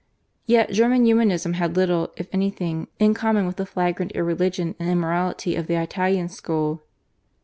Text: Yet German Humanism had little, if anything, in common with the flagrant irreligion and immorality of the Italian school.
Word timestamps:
Yet 0.47 0.71
German 0.71 1.05
Humanism 1.05 1.53
had 1.53 1.75
little, 1.77 2.11
if 2.17 2.27
anything, 2.33 2.87
in 2.97 3.13
common 3.13 3.45
with 3.45 3.57
the 3.57 3.67
flagrant 3.67 4.13
irreligion 4.15 4.73
and 4.79 4.89
immorality 4.89 5.55
of 5.55 5.67
the 5.67 5.79
Italian 5.79 6.27
school. 6.27 6.81